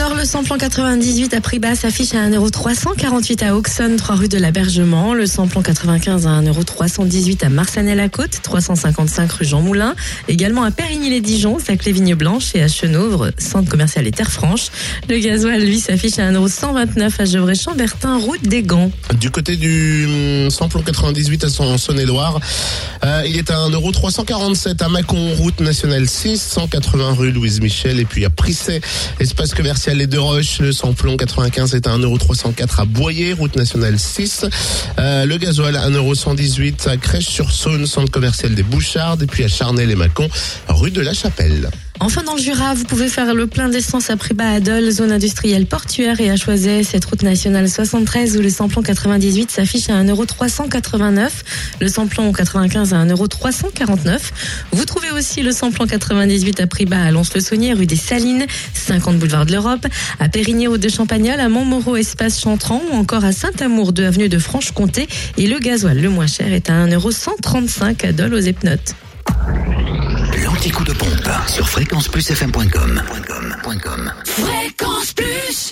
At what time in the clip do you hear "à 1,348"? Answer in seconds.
2.14-3.44